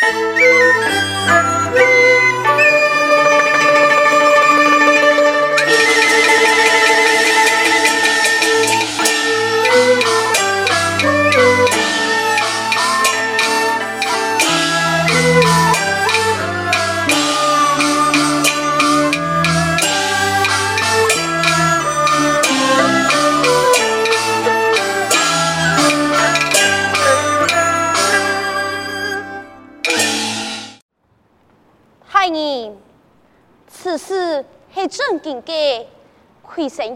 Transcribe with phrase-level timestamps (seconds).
[0.00, 0.32] 正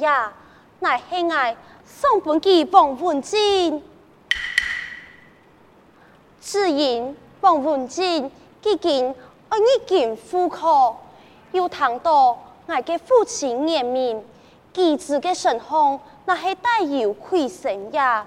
[0.00, 0.32] 呀，
[0.80, 3.82] 乃系我送本记王文静，
[6.40, 9.14] 只因王文静几经
[9.50, 11.00] 我一经赴考，
[11.52, 14.24] 又谈到我嘅父亲颜明，
[14.72, 18.26] 机智嘅神风，那系带有亏损呀，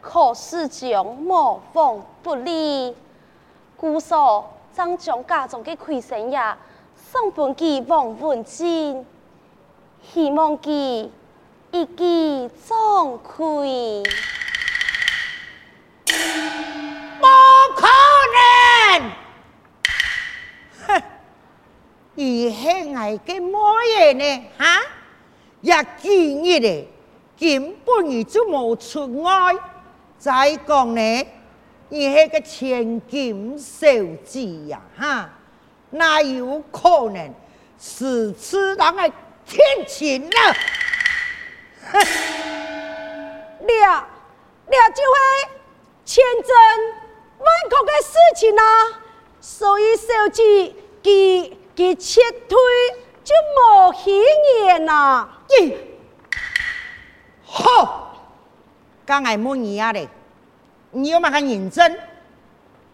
[0.00, 2.94] 可是将模仿不利，
[3.76, 6.56] 故说将将家中嘅亏损呀。
[6.96, 9.06] 送本记王文静，
[10.12, 11.10] 希望记
[11.72, 14.02] 一记总亏。
[17.18, 17.26] 不
[17.74, 17.86] 可
[18.34, 19.10] 能！
[20.86, 21.02] 哼，
[22.14, 24.44] 你系爱嘅么嘢呢？
[24.56, 24.80] 哈？
[25.60, 26.84] 一见一嚟，
[27.38, 29.54] 根本你就冇出爱。
[30.18, 31.26] 再讲呢，
[31.88, 33.86] 你系个千金小
[34.24, 35.28] 姐呀，哈？
[35.90, 37.34] 哪有可能
[37.78, 39.12] 是此人的
[39.46, 40.56] 天晴了？
[41.92, 41.98] 哼，
[43.66, 44.08] 了
[44.66, 45.16] 了就会
[46.04, 46.50] 千真
[47.38, 48.62] 万确的事情啊！
[49.40, 52.58] 所以小姐给给撤退
[53.22, 54.20] 就冇戏
[54.64, 55.28] 演啦。
[55.48, 55.76] 咦？
[57.44, 58.16] 好，
[59.04, 60.08] 刚才问你啊嘞，
[60.90, 62.00] 你有冇个认真？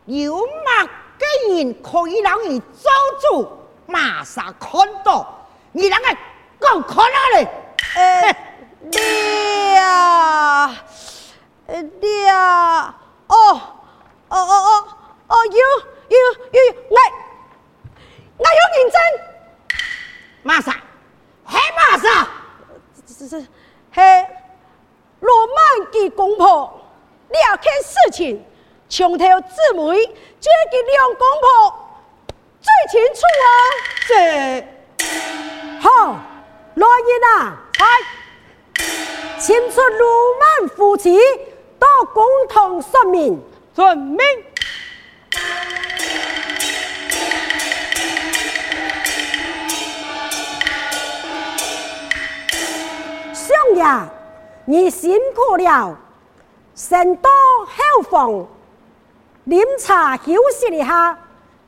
[0.05, 0.85] 有嘛？
[1.19, 3.49] 个人可以让你抓住，
[3.87, 6.19] 马上看到，你啷个
[6.63, 7.49] 讲可能嘞？
[7.95, 8.01] 呃，
[9.75, 10.75] 了，
[11.67, 12.95] 呃，了，
[13.27, 13.37] 哦，
[14.29, 14.89] 哦哦哦
[15.29, 15.53] 哦，有
[16.09, 16.17] 有
[16.53, 16.59] 有，
[16.89, 16.97] 我
[18.39, 18.97] 我有认真，
[20.43, 20.75] 马上，
[21.45, 22.27] 嘿马上，
[23.07, 23.47] 是是是，
[23.93, 24.27] 嘿，
[25.21, 26.81] 罗曼吉公婆，
[27.29, 28.45] 了解事情。
[28.89, 30.07] 从头至尾，
[30.39, 31.47] 这个两公婆
[32.61, 33.49] 最清楚啊！
[34.07, 34.13] 这
[35.81, 35.89] 好，
[36.75, 37.87] 来人啊，快，
[39.39, 40.05] 请出鲁
[40.41, 41.19] 莽夫妻
[41.79, 43.43] 到共同说明。
[43.75, 44.19] 遵命。
[53.33, 54.09] 相爷，
[54.67, 55.97] 你辛苦了，
[56.75, 57.31] 先到
[57.67, 58.47] 后房。
[59.47, 61.19] 饮茶休息一下，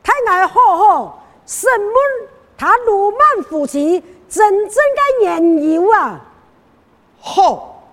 [0.03, 1.95] 睇我好好审问
[2.57, 6.21] 他鲁莽夫妻真正的缘由啊！
[7.19, 7.87] 好，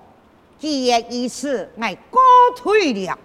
[0.58, 2.20] 既然如此，我告
[2.56, 3.18] 退了。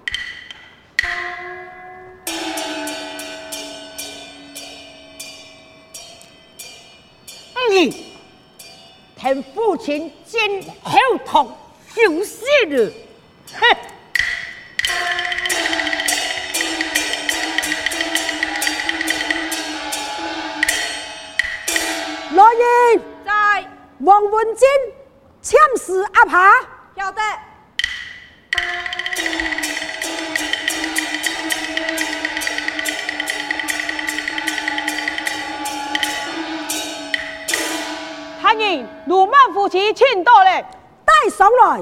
[7.69, 8.05] 你
[9.17, 11.45] 听父亲今后堂
[11.93, 12.91] 休息了，
[13.53, 13.77] 哼！
[24.07, 24.69] 王文金，
[25.41, 26.49] 签诗阿爸，
[26.95, 27.21] 晓得。
[38.41, 40.65] 欢迎鲁莽夫妻，请到嘞，
[41.03, 41.81] 带上来。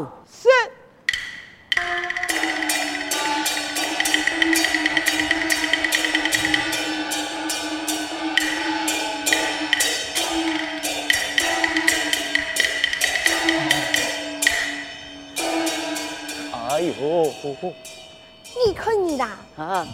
[19.17, 19.87] 啦，啊，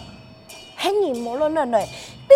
[0.76, 1.88] 喊你莫乱乱来，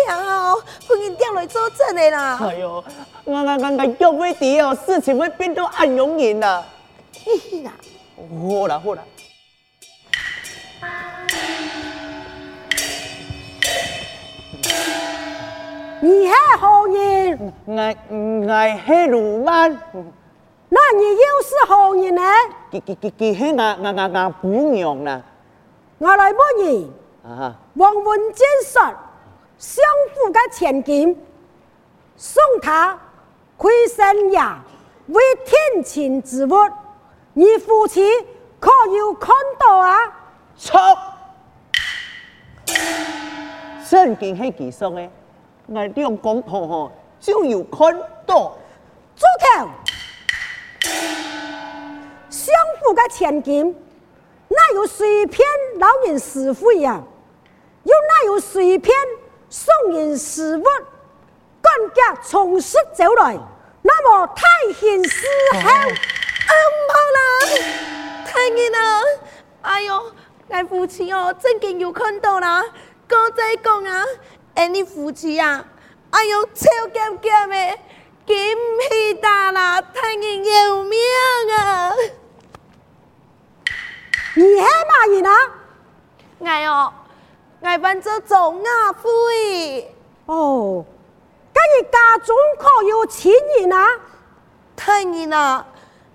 [0.07, 2.39] 然后把你掉来做证的啦。
[2.41, 2.83] 哎呦，
[3.25, 6.65] 我我我我叫会啲哦，事情会变到暗涌然啦。
[7.25, 7.71] 嘿啦，
[8.17, 9.03] 好啦好啦。
[15.99, 17.53] 你系何人？
[17.65, 19.77] 我我系鲁班。
[20.69, 22.21] 那你又是何人呢？
[22.71, 25.21] 佢佢佢佢系我我我我姑娘啦。
[25.97, 26.91] 我来问你。
[27.23, 27.55] 啊。
[27.75, 28.81] 王文建说，
[29.57, 29.83] 相
[30.13, 31.19] 府的千金
[32.15, 32.99] 送他
[33.57, 34.59] 亏神呀，
[35.07, 36.53] 为天晴之物，
[37.33, 38.07] 你夫妻
[38.59, 39.97] 可有看到啊？
[40.55, 40.79] 错。
[43.89, 45.09] 真经系其实嘅，
[45.67, 48.55] 我两公婆吼就有看到。
[49.15, 49.67] 住口！
[52.29, 53.75] 相府嘅千金，
[54.49, 55.47] 哪有随便
[55.79, 57.01] 劳人私会呀？
[57.83, 58.95] 又哪有随便
[59.49, 60.63] 送人私物？
[60.63, 63.37] 官家从实走来，
[63.81, 65.59] 那么太显时候。
[65.59, 67.19] 啊，唔好啦，
[68.25, 69.01] 太热啦！
[69.61, 70.13] 哎呦，
[70.49, 72.63] 俺夫妻哦，真经有看到啦。
[73.07, 74.05] 哥仔讲啊，
[74.55, 75.65] 俺你夫妻啊，
[76.11, 77.79] 哎呦，超咸咸的。
[78.25, 78.35] 金
[78.89, 80.99] 皮大啦，太人有命
[81.57, 81.93] 啊！
[84.37, 85.31] 你系嘛人啊？
[86.45, 86.93] 哎哟，
[87.61, 89.09] 哎扮做总亚夫
[90.27, 90.85] 哦，
[91.51, 93.87] 今日家中可有亲人啊？
[94.75, 95.65] 太人啊！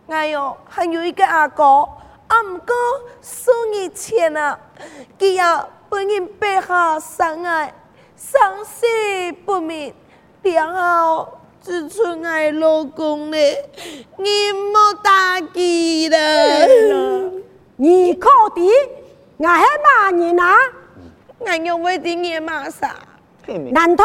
[0.07, 1.65] 哎哟，还有一个阿哥，
[2.29, 2.73] 阿唔过
[3.21, 4.57] 送你钱啊！
[5.19, 7.75] 佢呀本人背下生爱，
[8.17, 8.87] 生死
[9.45, 9.93] 不明，
[10.43, 11.39] 然后。
[11.65, 13.71] 只存爱老公嘞，
[14.17, 16.19] 你莫打击了。
[17.83, 18.63] 你可的，
[19.39, 20.57] 我系骂人啊？
[21.41, 22.95] 我又为的你骂啥？
[23.73, 24.05] 难道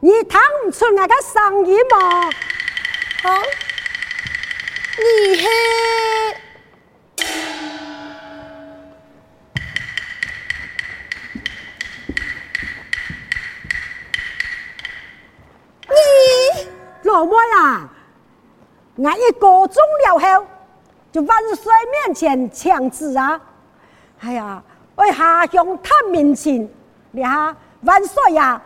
[0.00, 2.30] 你听不出我嘅生意吗？
[3.24, 3.42] 啊，
[4.96, 5.46] 你系。
[17.02, 17.86] 老妹啊，
[18.96, 19.76] 我一个钟
[20.06, 20.46] 了后
[21.14, 23.40] 就万岁面前请旨啊！
[24.18, 24.60] 哎呀，
[24.96, 26.68] 为下乡探民情，
[27.12, 28.60] 你下万岁呀！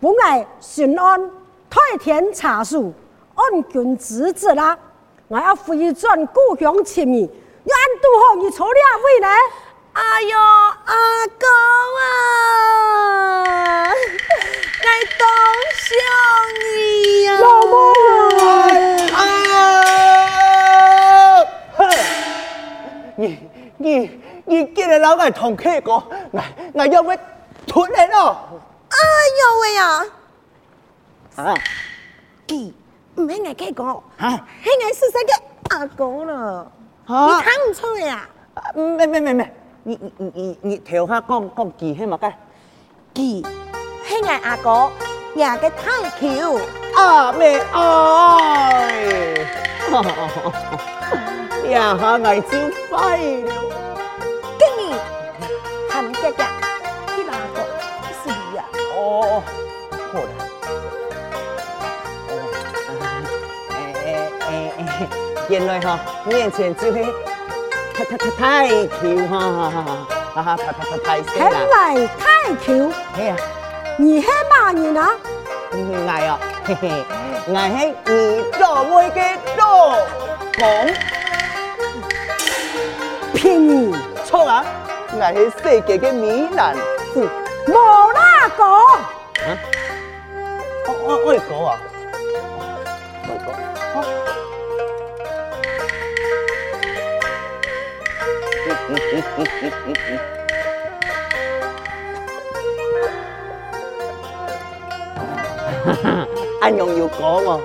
[0.00, 1.30] 不爱巡安
[1.70, 2.92] 太田查树，
[3.36, 4.76] 按军职责啦，
[5.28, 9.28] 我要回转故乡亲密，要按度好你错两位呢？
[9.92, 11.48] 哎呦，阿公
[12.00, 13.94] 啊，
[14.82, 14.86] 我
[15.18, 15.24] 多
[15.78, 15.94] 想
[16.64, 17.38] 你呀！
[19.14, 19.31] 啊！
[23.82, 23.98] 你
[24.46, 25.92] 你你今日老爱同客哥，
[26.30, 26.42] 我
[26.74, 27.16] 我要要
[27.66, 28.36] 出来咯！
[28.88, 28.96] 哎
[29.40, 30.06] 呦喂呀！
[31.36, 31.54] 啊，
[32.46, 32.72] 佢
[33.16, 33.84] 唔系我客哥，
[34.18, 34.30] 啊，
[34.62, 35.32] 系我是谁个
[35.76, 36.70] 阿公了？
[37.06, 38.28] 你看唔出来呀？
[38.74, 39.52] 没没没没。
[39.84, 42.32] 你你你你调下讲讲记系嘛该？
[43.12, 43.42] 记
[44.06, 44.90] 系我阿哥
[45.34, 46.60] 廿个太桥
[46.94, 49.34] 阿妹爱，
[51.70, 52.48] 呀下爱就
[52.90, 53.52] 快了。
[54.58, 54.98] 今年
[55.90, 56.46] 含家家
[57.14, 57.56] 去哪个？
[58.22, 58.64] 是你呀？
[58.96, 59.42] 哦，
[60.12, 60.24] 好啦。
[63.70, 63.74] 诶
[64.48, 65.08] 诶诶，
[65.48, 67.06] 原来哈面前就系。
[67.94, 68.98] 太太太太巧
[69.28, 69.86] 哈哈哈！
[70.34, 71.44] 哈哈太太太太死啦！
[71.44, 72.22] 系咪太
[72.56, 72.66] 巧？
[73.14, 73.36] 系啊，
[73.98, 75.10] 你系嘛人啊？
[75.72, 75.76] 我
[76.08, 77.04] 啊，嘿嘿，
[77.46, 78.12] 我系你
[78.58, 79.18] 做妹嘅
[79.58, 79.60] 老
[80.58, 80.62] 公。
[83.42, 83.92] 骗你
[84.24, 84.64] 错啊！
[85.10, 86.76] 我系世界嘅美男
[87.12, 87.28] 子。
[87.66, 87.74] 冇
[88.14, 88.62] 那个。
[88.62, 89.58] 啊？
[90.86, 91.68] 我我我讲啊！
[93.26, 93.46] 我讲。
[93.94, 93.96] 好。
[106.62, 107.60] 安用要讲喎，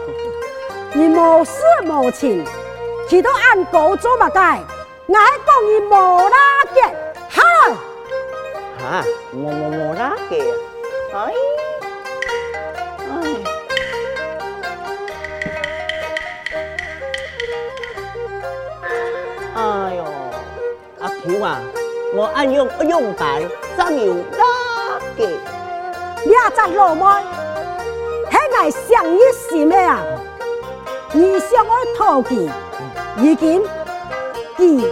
[0.93, 1.51] 你无事
[1.85, 2.43] 无情，
[3.07, 4.63] 去到按哥做乜解？
[5.07, 5.91] 我系讲你无
[6.29, 6.37] 拉
[6.75, 6.77] 嘅，
[7.29, 7.39] 好。
[8.77, 8.81] 吓，
[9.33, 10.33] 我我无拉嘅，
[11.13, 11.15] 哎，
[13.09, 13.13] 哎，
[19.55, 19.99] 哎呦。
[20.99, 21.61] 条啊！
[22.13, 23.43] 我按用用白，
[23.77, 25.19] 真要拉嘅。
[26.25, 27.01] 你阿在老妹，
[28.29, 29.99] 系我想一时咩啊？
[31.13, 32.49] 你想我讨佢，
[33.15, 33.63] 如今
[34.57, 34.91] 佢系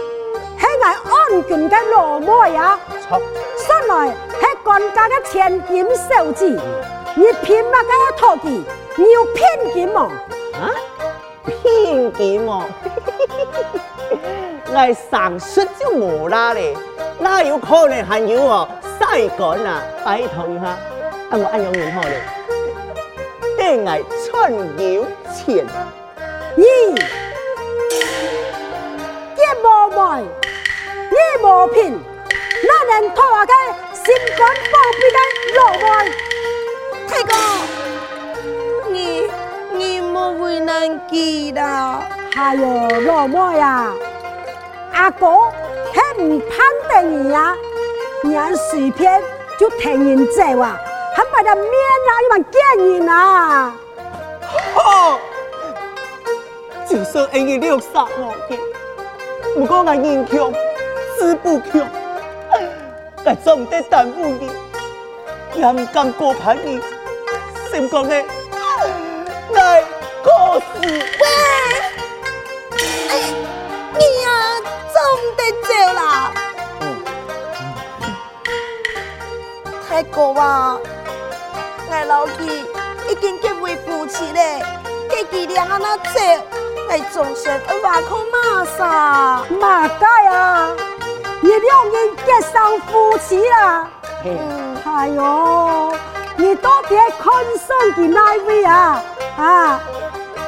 [1.36, 2.78] 我安全嘅老妹呀。
[3.08, 3.20] 错，
[3.68, 6.46] 原来系官家嘅千金小姐，
[7.14, 8.62] 你偏乜嘅要讨佢？
[8.96, 10.00] 你要偏见么？
[10.54, 10.72] 啊？
[11.62, 12.64] 偏见么？
[14.68, 16.74] 我上述就冇啦咧，
[17.18, 18.68] 哪有可能还有哦？
[18.98, 22.22] 晒干啊，拜托一下，啊我按用完好咧，
[23.58, 23.90] 对我
[24.24, 25.66] 穿有钱，
[26.56, 26.64] 你
[29.36, 30.22] 一无卖，
[31.16, 33.52] 一无品，哪能拖下个
[33.94, 34.04] 心
[34.36, 35.18] 肝宝贝的
[35.56, 35.84] 老妹？
[37.08, 37.32] 太公，
[38.92, 38.94] 你
[39.72, 42.02] 你莫为难记啦。
[42.34, 42.66] 还有
[43.00, 43.94] 老妹呀！
[44.92, 45.26] 阿哥
[45.94, 46.48] 系唔攀
[46.88, 47.56] 得你呀？
[48.22, 48.36] 你
[48.70, 49.22] 随便
[49.58, 50.78] 就听人走啊？
[51.14, 51.72] 还买的面
[52.08, 53.74] 啊，又蛮见人啊。
[54.74, 55.18] 好，
[56.86, 58.58] 就算因为六杀无见，
[59.54, 60.52] 不过俺人强，
[61.18, 61.88] 志不强，
[63.24, 64.50] 俺总得耽误你，
[65.54, 66.80] 也唔敢过叛逆，
[67.70, 68.14] 心讲的，
[69.54, 69.84] 爱
[70.22, 70.64] 过死。
[70.82, 71.26] 喂，
[73.08, 73.12] 哎，
[73.94, 74.28] 你呀，
[74.92, 74.96] 总
[75.36, 76.32] 得走啦。
[79.88, 80.78] 太哥啊，
[81.90, 82.66] 俺老弟
[83.08, 84.62] 已经结为夫妻嘞，
[85.08, 86.20] 给佢俩啊那走，
[86.88, 89.44] 来终身而瓦口马啥？
[89.58, 90.70] 马该啊，
[91.40, 93.88] 你两人结上夫妻啦。
[94.24, 95.92] 嗯，哎呦，
[96.36, 99.02] 你到底看上佢哪位啊？
[99.36, 99.80] 啊，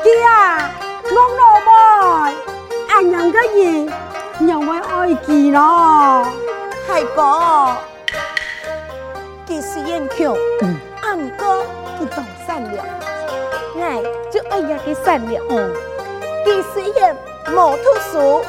[0.03, 0.71] 佢啊，
[1.05, 2.37] 我老妹，
[2.89, 3.93] 俺样个人
[4.41, 6.27] 又会爱佢咯。
[6.87, 7.77] 太哥。
[9.47, 10.35] 佢虽然强，
[11.03, 11.65] 阿唔过
[11.99, 12.85] 佢当善良，
[13.77, 13.81] 我
[14.31, 15.43] 就爱呀佢善良。
[15.45, 17.17] 佢虽然
[17.55, 18.43] 冇读书，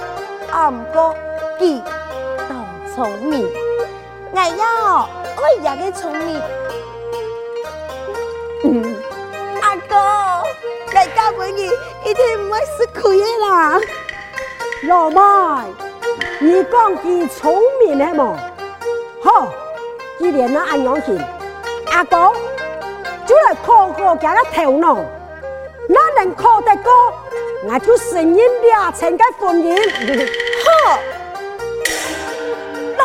[0.51, 1.15] 阿唔过
[1.60, 1.93] 佢当
[3.00, 3.50] 聪明，
[4.34, 5.10] 我要
[5.41, 6.41] 爱呀佢聪明。
[8.65, 8.94] 嗯，
[9.62, 10.44] 阿哥，
[10.94, 11.62] 大家闺女
[12.03, 13.79] 一定唔会吃亏的啦。
[14.89, 15.74] 老妹，
[16.41, 18.36] 你讲佢聪明系冇？
[19.24, 19.48] 好。
[20.18, 21.18] 既然那安样行，
[21.94, 22.34] 阿哥
[23.25, 24.96] 就来考考佢个头脑，
[25.88, 26.91] 哪能考得过，
[27.63, 30.49] 我就承认两成的婚姻。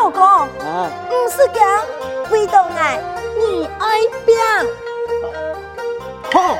[0.05, 0.87] 老公，啊，
[1.31, 1.83] 是讲
[2.29, 3.01] 为到爱
[3.35, 4.37] 你爱拼。
[6.31, 6.53] 好，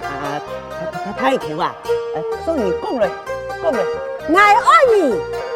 [0.00, 0.38] 啊啊，
[1.18, 1.74] 太巧啊！
[2.44, 3.10] 所以讲嘞，
[3.60, 3.84] 讲嘞，
[4.28, 5.00] 我爱你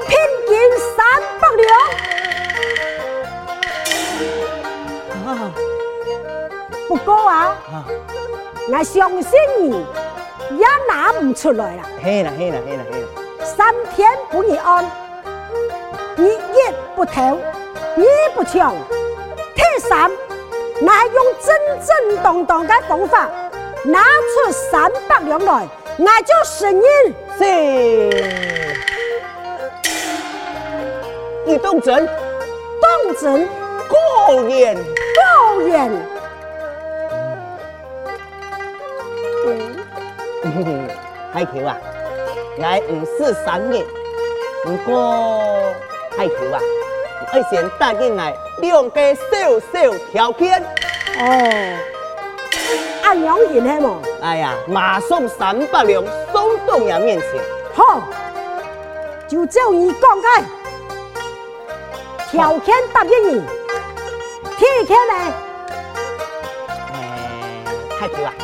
[0.09, 0.59] 聘金
[0.97, 0.99] 三
[1.39, 1.65] 百两。
[6.89, 7.55] 不过啊，
[8.73, 9.87] 我相信你
[10.59, 11.83] 也拿不出来了。
[12.03, 13.07] 嘿啦嘿啦嘿啦嘿啦，
[13.45, 14.85] 三天不一安，
[16.19, 17.39] 你也不偷，
[17.97, 18.75] 也不抢，
[19.55, 20.11] 第三，
[20.81, 21.57] 那用正
[21.87, 23.31] 正当当的方法
[23.85, 26.83] 拿出三百两来，那就是你。
[27.39, 27.45] 是，
[31.47, 32.05] 你当真？
[32.05, 33.49] 当真？
[33.89, 33.97] 果
[34.49, 35.89] 然，果然。
[41.33, 41.79] 太巧啊！
[42.59, 43.87] 我唔是三日，
[44.65, 45.73] 不过
[46.19, 46.61] 太巧啊！
[47.33, 50.61] 我先答应来两个小小条件。
[51.21, 51.79] 哦，
[53.05, 53.99] 按样言系冇？
[54.21, 57.41] 哎呀，马上三百两送到人面前。
[57.73, 58.03] 好，
[59.29, 60.29] 就照你讲的
[62.29, 63.45] 条件答应你。
[64.57, 65.15] 天天呢？
[66.95, 68.35] 诶，太巧啊！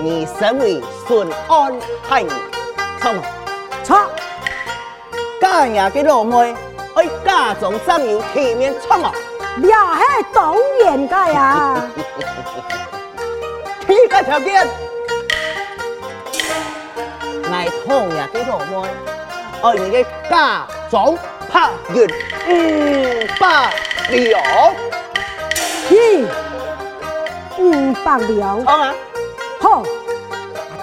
[0.00, 1.72] 你身为顺安
[2.08, 2.28] 太爷，
[3.00, 3.22] 错吗？
[5.42, 5.48] 错。
[5.48, 6.54] 家爷嘅老妹，
[6.94, 9.10] 爱家中怎有体面，错吗？
[9.58, 11.90] 也系当然嘅呀。
[13.84, 14.64] 第一个条件，
[17.50, 18.88] 爱同爷嘅老妹，
[19.62, 21.18] 爱你嘅家中
[21.50, 22.06] 拍月
[22.46, 23.74] 五百
[24.10, 24.40] 两。
[25.90, 26.24] 咦？
[27.58, 28.64] 五百两？
[28.64, 28.94] 错吗？
[29.60, 29.82] 好，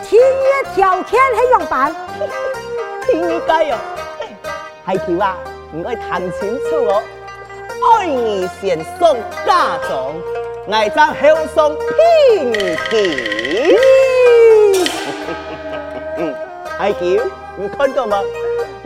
[0.09, 1.95] 第一条件系用办，
[3.07, 3.77] 第二个哟，
[4.89, 5.37] 系条啊，
[5.73, 7.03] 唔该谈清楚哦。
[7.99, 10.15] 爱你先送嫁妆，
[10.71, 12.53] 爱将后送聘
[12.89, 13.77] 金。
[16.17, 16.35] 嗯，
[16.79, 17.23] 系条，
[17.55, 18.19] 你看到吗？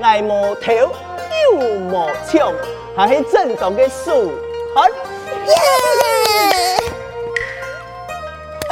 [0.01, 2.53] 爱无头又无枪，
[2.97, 4.33] 还是正宗的书。
[4.75, 4.85] 好。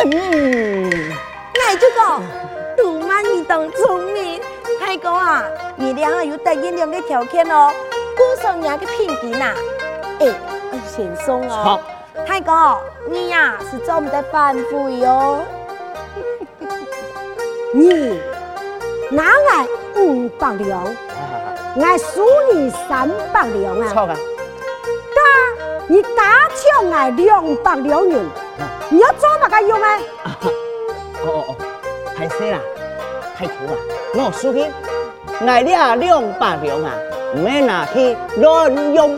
[0.04, 0.90] 嗯，
[1.54, 2.22] 我就讲，
[2.76, 4.42] 杜曼你当聪明，
[4.92, 5.46] 太公啊，
[5.78, 7.72] 你俩有答应两个条件哦，
[8.18, 9.54] 过上两个聘金呐，
[10.20, 10.28] 哎，
[10.86, 11.54] 先松哦。
[11.64, 11.82] 好，
[12.26, 12.54] 太公，
[13.10, 15.40] 你呀是做唔得反悔哟。
[17.74, 18.20] 你
[19.12, 20.84] 拿来五百两，
[21.80, 23.88] 俺输你三百两啊。
[23.94, 24.14] 错啊。
[25.16, 25.22] 噶，
[25.88, 28.30] 你打抢俺两百两银。
[28.90, 29.88] 你要做嘛个用咩？
[31.24, 31.56] 哦哦哦，
[32.14, 32.60] 太细啦，
[33.38, 33.78] 太粗啦，
[34.14, 34.66] 我输去，
[35.46, 36.94] 挨俩两百两啊，
[37.34, 39.18] 唔要拿去乱用，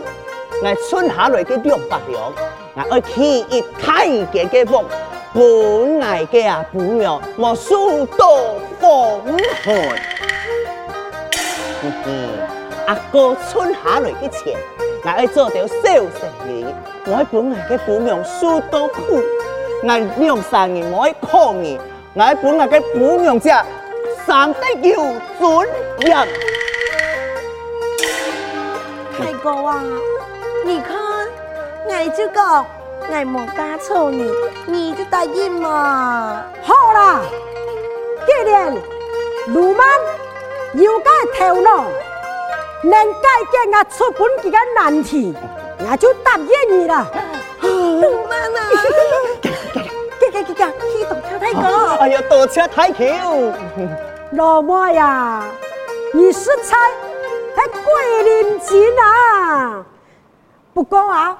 [0.62, 2.32] 挨存下来嘅两百两，
[2.76, 4.84] 挨爱起一太嘅嘅房，
[5.32, 8.26] 本挨嘅啊不妙，莫输到
[8.80, 9.20] 风
[9.64, 9.74] 寒。
[12.86, 14.56] 阿哥存下来嘅钱，
[15.04, 16.64] 我爱做条小生意，
[17.06, 19.20] 我本来嘅姑娘受多苦，
[19.82, 21.80] 我两三年我爱抗议，
[22.14, 23.48] 我本来嘅姑娘只
[24.26, 24.96] 三得有
[25.38, 25.68] 尊
[26.00, 26.28] 严。
[29.18, 29.82] 太哥啊，
[30.64, 30.96] 你看，
[31.86, 32.66] 我就讲，
[33.08, 34.32] 我冇嫁错你，
[34.66, 36.42] 你就答应嘛。
[36.62, 37.20] 好啦，
[38.26, 38.74] 既然
[39.48, 39.86] 卢曼
[40.72, 41.84] 有个头脑，
[42.82, 45.34] 能解决我出本几个难题，
[45.78, 47.06] 我就答应你了。
[47.60, 48.70] 鲁曼啊，
[50.18, 51.96] 给给给给，去动车太哥。
[52.00, 53.04] 哎呀，动车太舅。
[54.36, 55.44] 老莫呀，
[56.12, 56.76] 你食菜
[57.54, 59.84] 还桂林金啊？
[60.72, 61.38] 不过啊，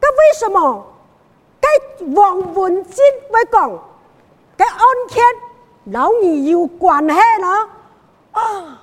[0.00, 0.84] 那为什么
[1.60, 3.70] 跟王文金会讲
[4.56, 5.22] 跟案件
[5.92, 7.68] 老你有关系呢？
[8.32, 8.82] 啊，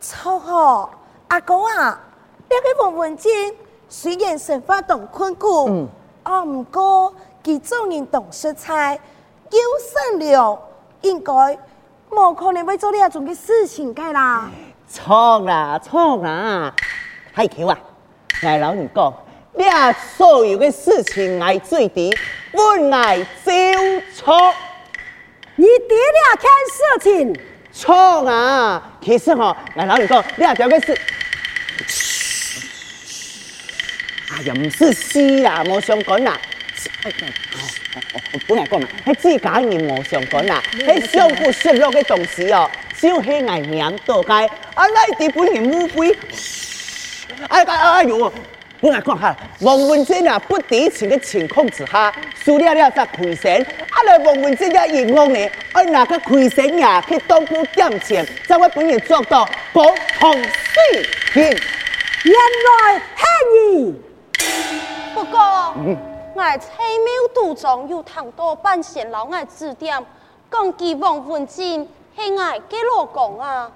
[0.00, 0.90] 超好，
[1.28, 2.00] 阿公啊，
[2.48, 3.56] 那个王文金
[3.88, 5.88] 虽然生活当困苦，嗯，
[6.22, 9.00] 啊，唔过佢做人懂食菜，
[9.50, 10.56] 又善良，
[11.00, 11.58] 应该。
[12.10, 14.50] 冇可能要做呢种嘅事情噶啦，
[14.88, 16.74] 错啦错啦，
[17.32, 17.78] 海桥啊，
[18.42, 19.14] 我老你讲，
[19.54, 22.12] 你啊所有嘅事情爱最低，
[22.52, 23.52] 我爱照
[24.14, 24.54] 错。
[25.56, 27.40] 你第二件事情
[27.72, 27.94] 错
[28.28, 30.98] 啊，其实吼，我老你讲，你啊条嘅事，
[34.32, 36.36] 哎呀，唔是事啦，冇相干啦。
[37.04, 37.10] 我
[38.46, 42.70] 本来讲嘛，系自家人冇相干啦，迄相互削弱嘅东西哦，
[43.00, 46.16] 就是爱念多解，啊，那啲本人误会，
[47.48, 48.32] 哎哎哎呦，
[48.80, 52.12] 本来讲哈，王文珍啊，不敌情嘅情况之下，
[52.44, 59.82] 输了了才亏钱，啊，来王文静也冤枉呢，啊，那个亏钱呀，去当铺点钱，才会本人做到不
[60.18, 62.34] 同事情，原
[62.66, 63.94] 来系你，
[65.12, 65.74] 不过。
[65.78, 66.09] 嗯
[66.40, 70.02] 我蔡庙都中有唐多半仙老爱指点，
[70.50, 71.86] 讲记王文静
[72.16, 73.70] 系我嘅老公啊！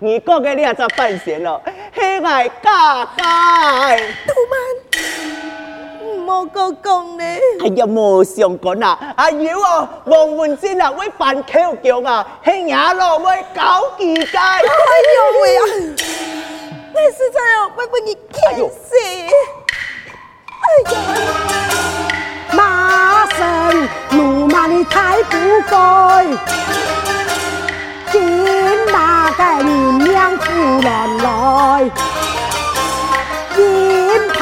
[0.00, 1.58] 你讲嘅你也做半仙咯，
[1.94, 2.28] 系我
[2.62, 3.96] 家家。
[4.26, 7.24] 杜曼，冇讲讲呢？
[7.24, 9.14] 哎呀，冇相干啊！
[9.16, 14.36] 哎呦哦，王文静啊，会犯口供啊，系伢老会搞几届。
[14.36, 15.62] 哎呦喂啊！
[16.92, 18.94] 你实在哦，会被你气死。
[22.52, 25.36] 马生路马你太不
[25.70, 25.76] 该，
[28.92, 30.46] 那个人命夫
[30.80, 31.28] 人来，
[33.56, 33.60] 眼
[34.32, 34.38] 看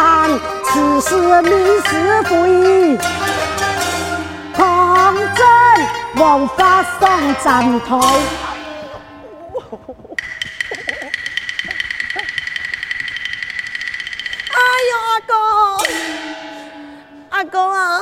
[0.65, 1.09] 此事
[1.43, 1.51] 命
[1.83, 2.99] 是非，
[4.57, 5.41] 抗争
[6.17, 7.01] 王法上
[7.45, 7.89] 站台。
[14.51, 14.59] 阿
[15.27, 15.33] 公
[17.39, 18.01] 啊，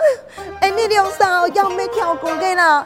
[0.61, 2.85] 哎，你两嫂要没跳过嘅啦？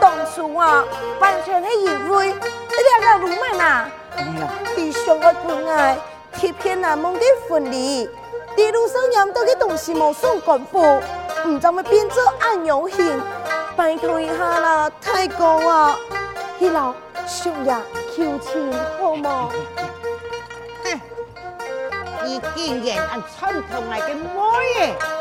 [0.00, 0.84] 当初啊，
[1.20, 3.90] 完全系因为你两个鲁莽啊，
[4.76, 5.98] 弟兄嘅疼爱，
[6.38, 8.08] 欺骗难梦的分离，
[8.56, 11.00] 一路上饮到嘅东西冇送官府，
[11.46, 13.20] 唔怎么变做暗用刑？
[13.76, 15.98] 拜托一下啦，太公啊，
[16.58, 16.94] 你老
[17.26, 17.80] 兄呀
[18.14, 19.48] 求情好吗？
[20.84, 21.00] 哼，
[22.24, 25.17] 你竟然按传统来嘅模样。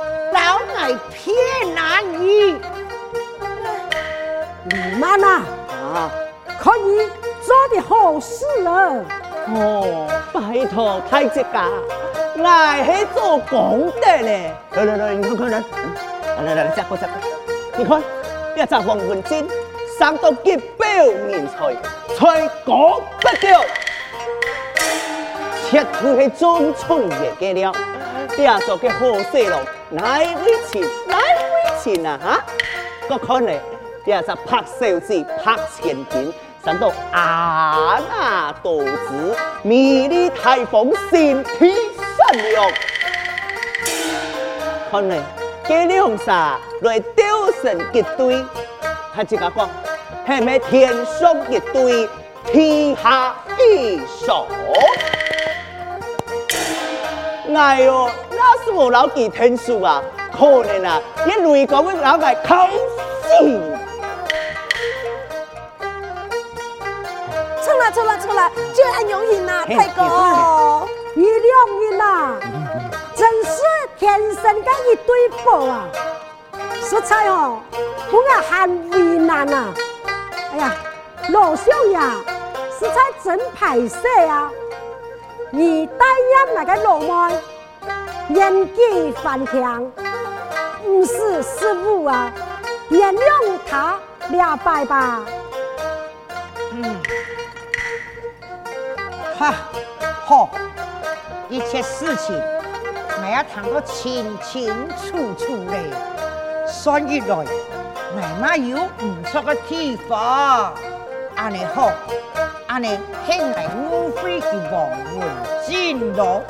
[0.48, 2.62] 老爱骗男儿，
[4.64, 5.42] 你妈呐，
[5.94, 6.10] 啊，
[6.58, 6.82] 可以
[7.44, 9.04] 做的好事了。
[9.54, 11.68] 哦，拜托太子家，
[12.38, 12.46] 我
[12.86, 14.54] 是做功德嘞。
[14.72, 15.66] 来来来，你看看人，
[16.38, 17.12] 来来来，这个这个，
[17.76, 18.02] 你看，
[18.56, 19.46] 一只王文金，
[20.00, 20.88] 生到极标
[21.28, 21.76] 人才，
[22.16, 23.66] 才国不掉，
[25.70, 27.74] 切除是中冲也给了。
[28.38, 29.00] 变做个好
[29.32, 29.58] 细路，
[29.92, 32.20] 来为钱，来为钱啊！
[32.22, 32.44] 哈，
[33.10, 33.62] 我看咧，
[34.04, 41.74] 变做拍手指，拍千金，想到阿那多子，美丽大方，心地
[42.18, 42.70] 善良。
[44.92, 45.22] 看咧，
[45.66, 48.44] 这两煞来丢神一对，
[49.16, 49.70] 他只个讲，
[50.28, 52.10] 系咪天上一对，
[52.52, 54.48] 天下一手？
[57.56, 58.10] 哎呦！
[58.38, 60.00] 那是我老几天数啊，
[60.32, 63.44] 可能啊，一雷讲我老爱考死。
[67.66, 72.36] 出来出来出来，就按永庆呐，太哥，你两人呐，
[73.16, 73.62] 真是
[73.98, 75.88] 天生的一对宝啊！
[76.84, 77.60] 实在哦，
[78.12, 79.74] 我很为难啊。
[80.54, 80.76] 哎呀，
[81.30, 82.14] 老兄呀，
[82.80, 84.52] 实在真歹势啊！
[85.52, 85.60] 而
[85.98, 87.42] 带入那个罗门，
[88.28, 89.90] 年纪还强，
[90.84, 92.32] 不是师傅啊，
[92.90, 93.98] 原谅他
[94.30, 95.22] 了拜吧。
[96.74, 96.96] 嗯，
[99.40, 99.54] 哈，
[100.26, 100.50] 好，
[101.50, 105.90] 一切事情我要谈个清清楚楚嘞，
[106.68, 110.74] 算起来，我嘛有唔错个地方，
[111.36, 111.92] 安尼好。
[112.68, 113.60] 安尼，兄弟
[113.90, 115.28] 误会的王文
[115.66, 116.44] 进咯，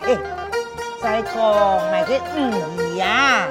[0.00, 0.18] 嘿，
[1.02, 1.34] 再讲
[1.90, 3.48] 那个五姨啊，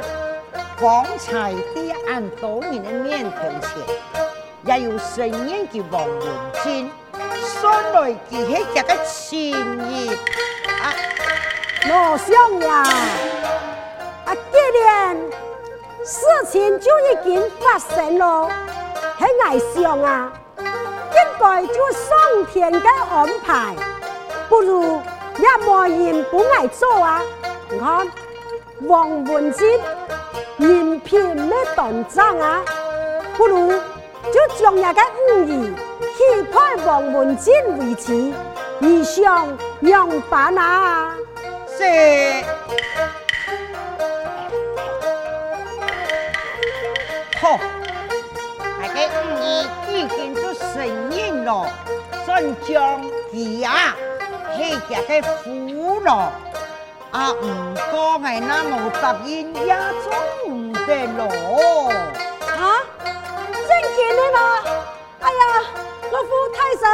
[0.77, 3.71] 方才在俺多年的面头前，
[4.65, 6.27] 也有神验的王文
[6.63, 6.91] 进，
[7.41, 9.51] 算来记起这个情
[9.89, 10.09] 谊
[10.79, 10.93] 啊，
[11.87, 12.83] 罗相呀，
[14.25, 15.17] 啊，既然
[16.05, 16.19] 事
[16.51, 18.47] 情就已经发生了，
[19.17, 20.31] 很外上啊。
[20.59, 23.73] 应该就上天的安排，
[24.47, 25.01] 不如
[25.39, 27.21] 也没人不爱做啊！
[27.71, 28.07] 你看
[28.81, 29.67] 王文进
[30.57, 32.63] 人品没端正啊，
[33.37, 35.01] 不如就将那个
[35.35, 35.71] 五姨
[36.17, 38.33] 许配王文进为妻，
[38.79, 39.47] 你想
[39.81, 41.15] 样办啊？
[41.77, 41.83] 是，
[47.39, 47.59] 好，
[48.81, 51.09] 那个五姨已经做生。
[52.25, 53.95] 算将儿啊，
[54.55, 56.31] 起家嘅苦咯，
[57.11, 60.13] 啊唔过系那冇答应也做
[60.47, 61.91] 唔得咯。
[62.45, 62.85] 啊，
[63.67, 64.39] 真嘅呢嘛？
[65.19, 65.41] 哎呀，
[66.11, 66.87] 老夫太神，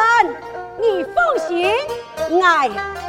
[0.79, 1.15] 你放
[1.47, 1.69] 心，
[2.29, 2.33] 我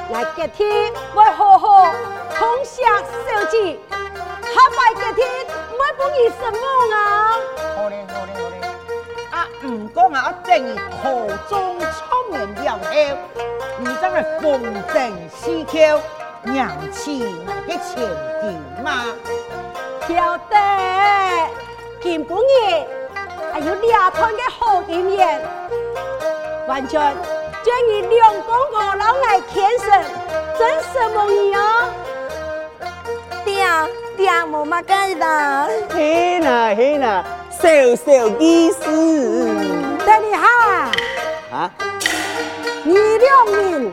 [0.09, 1.95] 我今天会好好
[2.37, 6.61] 通下小姐，下拜今天我不你什么
[6.95, 6.97] 啊？
[7.77, 8.55] 好嘞，好嘞，好嘞。
[9.31, 10.17] 阿唔讲啊！
[10.27, 10.69] 我正如
[11.03, 11.05] 途
[11.49, 11.95] 中苍
[12.33, 12.79] 人了后，
[13.79, 14.45] 你真系逢
[14.93, 14.97] 正
[15.29, 16.01] 思桥，
[16.47, 18.09] 娘亲嚟嘅前
[18.41, 18.45] 景
[18.83, 19.05] 吗？
[20.09, 20.57] 晓得，
[22.01, 22.87] 见本爷
[23.53, 25.41] 还有两团的好姻缘，
[26.69, 27.01] 完全
[27.65, 29.89] 将你两公婆老爱天生，
[30.57, 31.89] 真是无疑啊！
[33.45, 33.67] 爹
[34.17, 37.25] 爹冇乜计啦，嘿呐嘿呐。
[37.51, 38.85] 小小意思，
[40.05, 40.91] 等你哈
[41.51, 41.71] 啊！
[42.85, 43.93] 你两人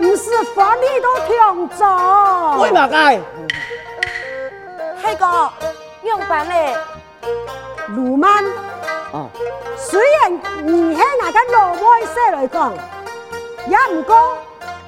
[0.00, 1.84] 不是法律都听着？
[2.62, 3.20] 为嘛该？
[5.02, 5.52] 那个
[6.04, 6.74] 用办嘞，
[7.88, 8.42] 鲁曼。
[9.12, 9.28] 哦。
[9.76, 10.32] 虽然
[10.64, 12.72] 你喺那个老外说来讲，
[13.66, 14.38] 也唔过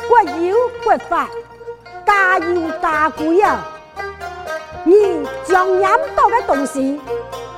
[0.09, 1.29] 国有国法，
[2.07, 3.69] 家有家规啊。
[4.85, 5.83] 你将饮
[6.17, 6.99] 到嘅东西。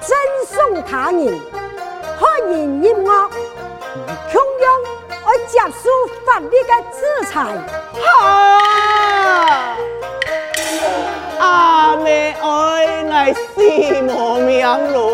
[0.00, 0.14] 赠
[0.46, 1.40] 送他人，
[2.20, 3.30] 害人业恶，
[4.30, 4.83] 同样会
[5.46, 5.90] 接受
[6.24, 7.32] 法律的制裁。
[8.20, 9.76] 哈！
[11.38, 12.46] 阿妹爱
[13.10, 15.10] 爱死无命路，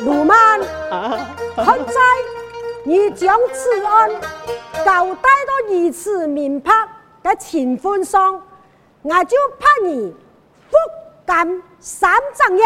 [0.00, 0.60] 鲁曼，
[1.56, 2.00] 现在
[2.82, 4.10] 你将此案
[4.84, 6.72] 交代到如此明白
[7.22, 8.42] 的情况上，
[9.02, 10.14] 我就怕你
[10.70, 10.76] 不
[11.24, 12.62] 敢三正一。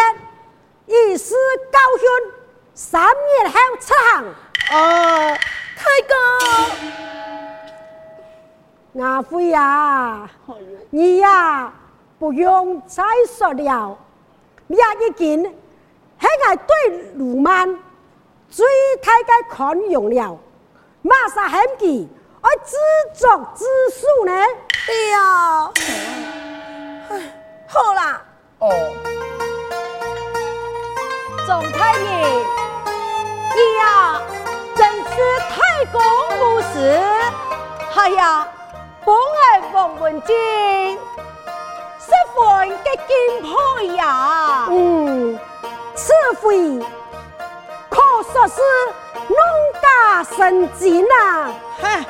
[0.86, 1.34] 以示
[1.72, 2.08] 高兴，
[2.74, 4.24] 三年后出行。
[4.70, 5.38] 啊，
[5.76, 5.84] 太
[8.94, 10.30] 公，阿辉呀，
[10.90, 11.72] 你呀
[12.18, 13.02] 不用再
[13.36, 13.98] 说了。
[14.66, 16.74] 你呀已经很爱对
[17.16, 17.68] 鲁曼
[18.48, 18.64] 最
[19.02, 20.38] 太该宽容了，
[21.02, 22.08] 马上很急
[22.40, 22.76] 而自
[23.14, 24.32] 作自受呢？
[24.86, 25.33] 对呀，唉，
[36.74, 38.00] 无私。
[38.00, 38.46] 哎呀，
[39.04, 40.36] 本爱王文进，
[41.98, 44.66] 是份嘅敬佩呀。
[44.68, 45.38] 嗯，
[45.94, 46.78] 此回
[47.88, 48.00] 可
[48.32, 48.60] 说是
[49.28, 49.38] 弄
[49.80, 51.52] 假成真呐！
[51.80, 52.04] 哼，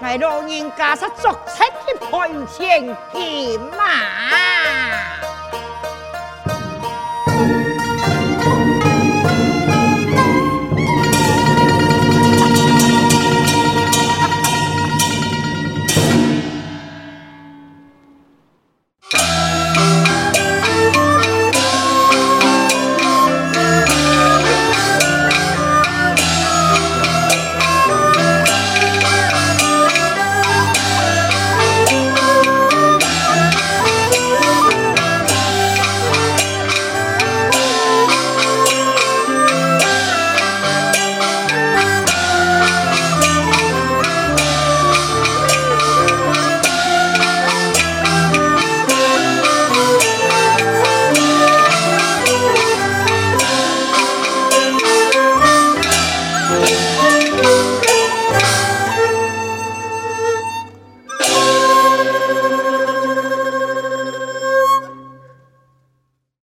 [0.00, 3.84] 我老人家是作出的赔钱金嘛。